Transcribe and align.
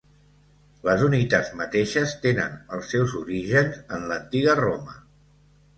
Les 0.87 1.03
unitats 1.07 1.51
mateixes 1.59 2.15
tenen 2.25 2.57
els 2.79 2.91
seus 2.95 3.15
orígens 3.23 3.79
en 3.99 4.13
l'antiga 4.13 4.59
Roma. 4.67 4.99